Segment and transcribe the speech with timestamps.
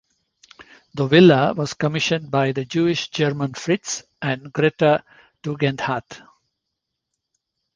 [0.95, 5.03] The villa was commissioned by the Jewish German Fritz and Greta
[5.43, 6.21] Tugendhat.